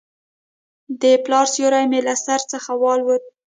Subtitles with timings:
[1.01, 3.23] د پلار سیوری مې له سر څخه والوت.